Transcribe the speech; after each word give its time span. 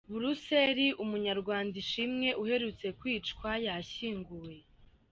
Buruseli 0.11 0.87
Umunyarwanda 1.03 1.75
Ishimwe 1.83 2.27
uherutse 2.43 2.87
kwicwa 2.99 3.49
yashyinguwe 3.65 4.55